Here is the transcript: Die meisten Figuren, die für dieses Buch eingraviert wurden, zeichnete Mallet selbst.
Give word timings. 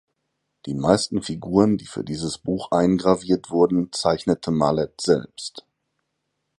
Die 0.65 0.73
meisten 0.73 1.21
Figuren, 1.21 1.77
die 1.77 1.85
für 1.85 2.03
dieses 2.03 2.39
Buch 2.39 2.71
eingraviert 2.71 3.51
wurden, 3.51 3.91
zeichnete 3.91 4.49
Mallet 4.49 4.99
selbst. 4.99 5.63